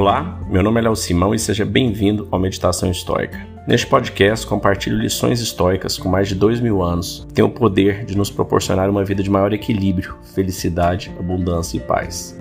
[0.00, 3.46] Olá, meu nome é Léo Simão e seja bem-vindo ao Meditação Histórica.
[3.68, 8.06] Neste podcast, compartilho lições históricas com mais de dois mil anos que têm o poder
[8.06, 12.34] de nos proporcionar uma vida de maior equilíbrio, felicidade, abundância e paz.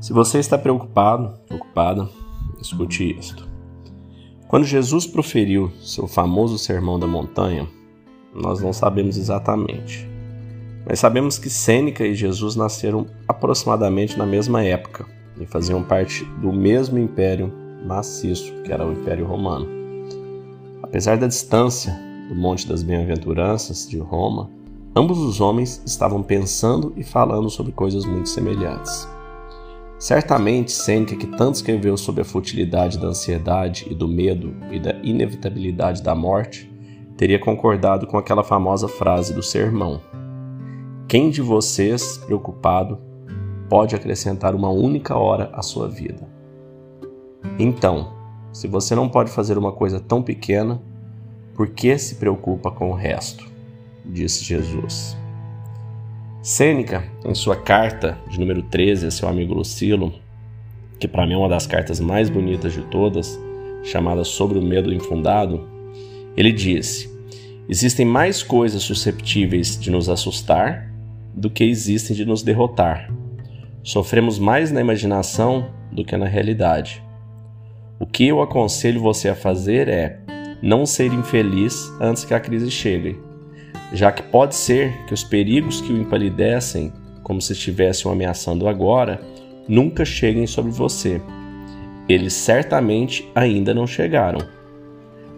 [0.00, 2.08] Se você está preocupado, preocupada,
[2.60, 3.48] escute isto.
[4.48, 7.68] Quando Jesus proferiu seu famoso Sermão da Montanha,
[8.34, 10.09] nós não sabemos exatamente.
[10.86, 15.06] Mas sabemos que Sêneca e Jesus nasceram aproximadamente na mesma época
[15.40, 17.52] e faziam parte do mesmo império
[17.86, 19.66] maciço, que era o Império Romano.
[20.82, 21.92] Apesar da distância
[22.28, 24.50] do Monte das Bem-aventuranças de Roma,
[24.94, 29.08] ambos os homens estavam pensando e falando sobre coisas muito semelhantes.
[29.98, 34.94] Certamente, Sêneca, que tanto escreveu sobre a futilidade da ansiedade e do medo e da
[35.02, 36.72] inevitabilidade da morte,
[37.16, 40.00] teria concordado com aquela famosa frase do sermão:
[41.10, 43.00] Quem de vocês, preocupado,
[43.68, 46.22] pode acrescentar uma única hora à sua vida?
[47.58, 48.12] Então,
[48.52, 50.80] se você não pode fazer uma coisa tão pequena,
[51.52, 53.44] por que se preocupa com o resto?
[54.04, 55.16] Disse Jesus.
[56.42, 60.12] Sêneca, em sua carta de número 13 a seu amigo Lucilo,
[61.00, 63.36] que para mim é uma das cartas mais bonitas de todas,
[63.82, 65.68] chamada Sobre o Medo Infundado,
[66.36, 67.12] ele disse:
[67.68, 70.88] Existem mais coisas susceptíveis de nos assustar
[71.34, 73.12] do que existem de nos derrotar.
[73.82, 77.02] Sofremos mais na imaginação do que na realidade.
[77.98, 80.20] O que eu aconselho você a fazer é
[80.62, 83.30] não ser infeliz antes que a crise chegue
[83.92, 88.68] já que pode ser que os perigos que o empalidecem, como se estivessem o ameaçando
[88.68, 89.20] agora,
[89.68, 91.20] nunca cheguem sobre você.
[92.08, 94.40] Eles certamente ainda não chegaram.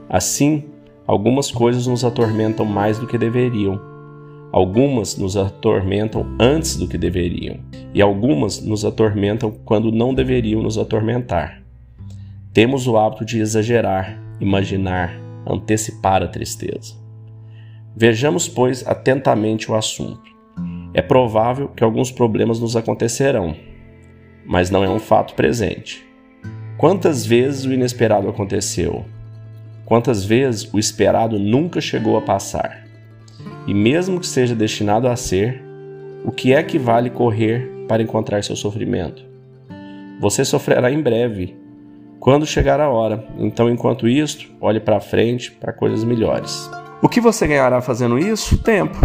[0.09, 0.65] Assim,
[1.07, 3.81] algumas coisas nos atormentam mais do que deveriam.
[4.53, 7.59] Algumas nos atormentam antes do que deveriam,
[7.95, 11.63] e algumas nos atormentam quando não deveriam nos atormentar.
[12.53, 16.95] Temos o hábito de exagerar, imaginar, antecipar a tristeza.
[17.97, 20.31] Vejamos, pois, atentamente o assunto.
[20.93, 23.57] É provável que alguns problemas nos acontecerão,
[24.45, 26.05] mas não é um fato presente.
[26.77, 29.07] Quantas vezes o inesperado aconteceu?
[29.87, 32.82] Quantas vezes o esperado nunca chegou a passar?
[33.67, 35.63] E mesmo que seja destinado a ser,
[36.25, 39.23] o que é que vale correr para encontrar seu sofrimento?
[40.21, 41.57] Você sofrerá em breve,
[42.23, 43.27] quando chegar a hora.
[43.37, 46.71] Então, enquanto isto, olhe para frente para coisas melhores.
[47.03, 48.57] O que você ganhará fazendo isso?
[48.59, 48.97] Tempo.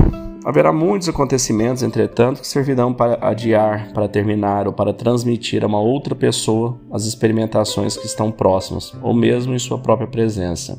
[0.46, 5.82] Haverá muitos acontecimentos, entretanto, que servirão para adiar, para terminar ou para transmitir a uma
[5.82, 10.78] outra pessoa as experimentações que estão próximas, ou mesmo em sua própria presença.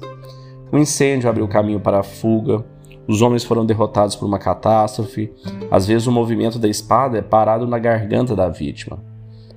[0.73, 2.65] Um incêndio abriu caminho para a fuga,
[3.09, 5.33] os homens foram derrotados por uma catástrofe,
[5.71, 9.03] às vezes o movimento da espada é parado na garganta da vítima.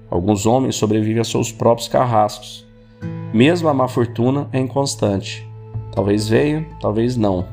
[0.10, 2.66] Alguns homens sobrevivem a seus próprios carrascos.
[3.34, 5.46] Mesmo a má fortuna é inconstante.
[5.92, 7.46] Talvez veio, talvez não.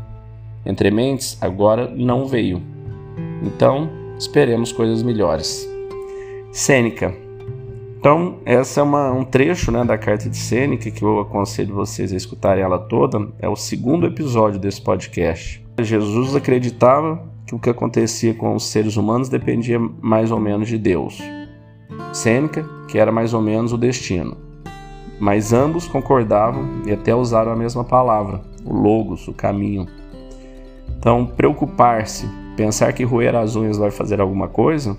[0.65, 2.63] Entre mentes, agora não veio.
[3.43, 5.69] Então, esperemos coisas melhores.
[6.53, 7.13] Sêneca.
[7.99, 12.13] Então, essa é uma, um trecho né, da carta de Sêneca que eu aconselho vocês
[12.13, 13.29] a escutarem ela toda.
[13.41, 15.68] É o segundo episódio desse podcast.
[15.83, 20.78] Jesus acreditava que o que acontecia com os seres humanos dependia mais ou menos de
[20.78, 21.19] Deus.
[22.12, 24.49] Sêneca, que era mais ou menos o destino
[25.21, 29.87] mas ambos concordavam e até usaram a mesma palavra, o logos, o caminho.
[30.97, 34.97] Então, preocupar-se, pensar que roer as unhas vai fazer alguma coisa,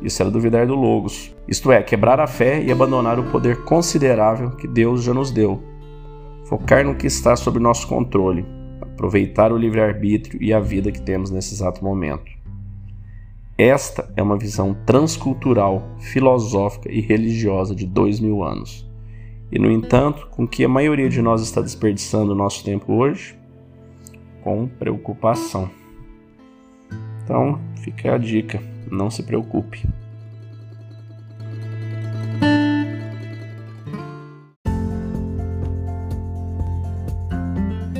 [0.00, 1.34] isso era duvidar do logos.
[1.48, 5.62] Isto é, quebrar a fé e abandonar o poder considerável que Deus já nos deu.
[6.44, 8.44] Focar no que está sob nosso controle,
[8.96, 12.32] aproveitar o livre-arbítrio e a vida que temos nesse exato momento.
[13.58, 18.90] Esta é uma visão transcultural, filosófica e religiosa de dois mil anos.
[19.52, 23.38] E, no entanto, com que a maioria de nós está desperdiçando o nosso tempo hoje?
[24.42, 25.70] Com preocupação.
[27.22, 28.60] Então, fica a dica:
[28.90, 29.86] não se preocupe.